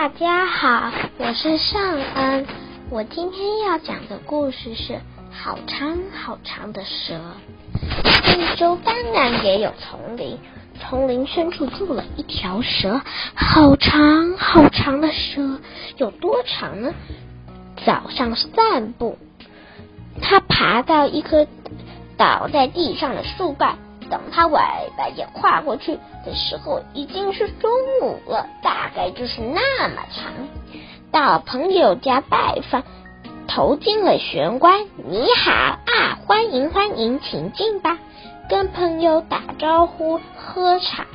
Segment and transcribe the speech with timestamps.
[0.00, 2.46] 大家好，我是尚恩。
[2.88, 4.98] 我今天要讲的故事是
[5.30, 7.20] 好长好长的蛇。
[8.24, 10.38] 非洲当然也有丛林，
[10.80, 13.02] 丛林深处住了一条蛇，
[13.34, 15.60] 好长好长的蛇，
[15.98, 16.94] 有多长呢？
[17.84, 19.18] 早上散步，
[20.22, 21.46] 它爬到一棵
[22.16, 23.76] 倒在地上的树干。
[24.10, 24.60] 等他尾
[24.98, 27.70] 巴也跨过去的时候，已经是中
[28.02, 30.32] 午了，大概就是那么长。
[31.12, 32.82] 到朋友家拜访，
[33.46, 34.86] 投进了玄关。
[34.96, 37.98] 你好啊，欢迎欢迎，请进吧。
[38.48, 41.06] 跟朋友打招呼，喝茶，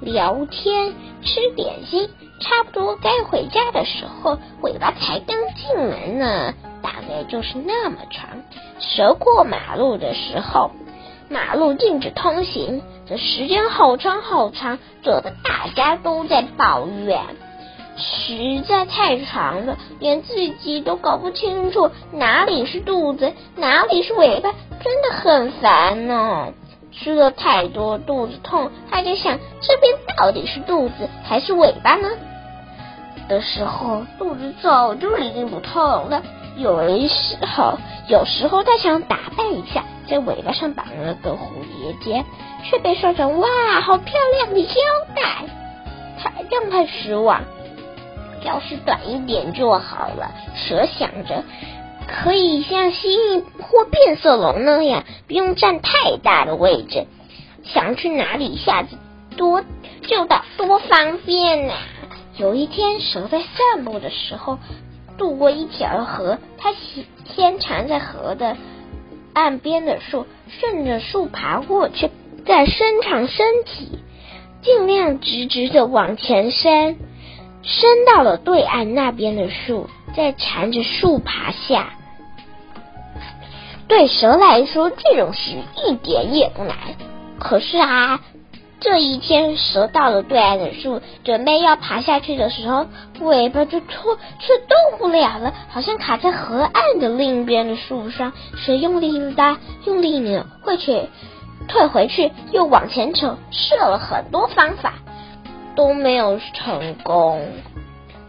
[0.00, 0.92] 聊天，
[1.22, 8.42] 吃点心，差不多该回家的时候，尾巴才刚进门呢，大概就是那么长。
[8.80, 10.72] 蛇过马路的时候。
[11.30, 17.20] 马路禁止通行，这时间好长好长，惹得大家都在抱怨，
[17.96, 26.48] 实在太长了，连自己都搞不清楚哪里是肚子，哪里是尾巴，真的很烦呢。
[26.92, 32.08] 吃了太多，肚子痛，还在想这边到底是肚子还是尾巴呢？
[33.28, 36.24] 的时候，肚子早就已经不痛了。
[36.56, 39.84] 有时候，有时候他想打扮一下。
[40.10, 42.24] 在尾巴上绑了个蝴蝶结，
[42.64, 43.48] 却被说成哇，
[43.80, 44.66] 好漂亮的腰
[45.14, 45.46] 带，
[46.18, 47.42] 太让他失望。
[48.44, 50.32] 要是短一点就好了。
[50.56, 51.44] 蛇想着，
[52.08, 57.06] 可以像蜥蜴或变色龙那样，不用占太大的位置，
[57.62, 58.96] 想去哪里一下子
[59.36, 59.62] 多
[60.02, 61.74] 就到，多方便呐、
[62.36, 64.58] 有一天，蛇在散步的时候，
[65.18, 66.74] 渡过一条河，它
[67.36, 68.56] 先缠在河的。
[69.32, 72.10] 岸边的树，顺着树爬过去，
[72.46, 73.98] 再伸长身体，
[74.62, 76.96] 尽量直直的往前伸，
[77.62, 81.90] 伸到了对岸那边的树，再缠着树爬下。
[83.88, 86.76] 对蛇来说，这种事一点也不难。
[87.38, 88.20] 可是啊。
[88.80, 92.86] 这一天，蛇到了对岸的树，准备要爬下去的时候，
[93.20, 98.32] 尾巴就拖，却动不了了，好像卡在河岸的另一边的树上。
[98.56, 101.08] 蛇用力一拉，用力扭，会去
[101.68, 104.94] 退回去，又往前扯，试了很多方法，
[105.76, 107.46] 都没有成功。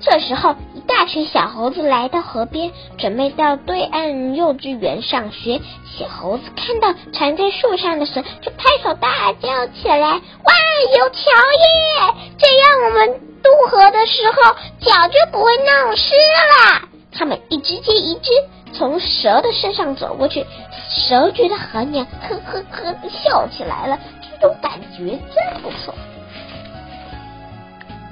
[0.00, 5.60] 这时候，一大群小猴子来到河边，准备到对岸幼稚园上学。
[5.98, 10.52] 小猴子看到缠在树上的蛇，就拍手大叫起来：“哇，
[10.96, 12.14] 有桥耶！
[12.38, 18.30] 这样我们渡河的时候脚就不会弄湿了。”他们一只接一只
[18.72, 20.46] 从蛇的身上走过去，
[20.88, 23.98] 蛇觉得很痒，呵呵呵的笑起来了。
[24.22, 25.92] 这种感觉真不错。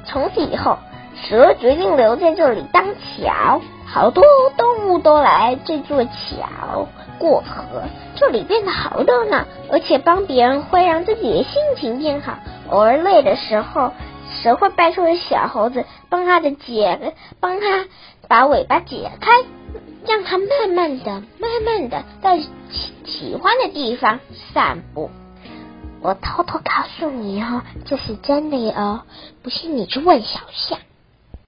[0.04, 0.76] 从此以后。
[1.22, 4.22] 蛇决定留在这里当桥，好多
[4.56, 6.88] 动物都来这座桥
[7.18, 7.84] 过河，
[8.16, 12.38] 这里变得好热闹，而且帮别人会让自己的心情变好。
[12.68, 13.92] 偶尔累的时候，
[14.42, 17.86] 蛇会拜托小猴子帮他的解，帮他
[18.28, 19.30] 把尾巴解开，
[20.06, 22.48] 让他慢慢的、慢慢的在喜
[23.04, 24.20] 喜欢的地方
[24.52, 25.10] 散步。
[26.02, 29.00] 我偷偷告诉你哦，这是真的哦，
[29.42, 30.78] 不信你去问小象。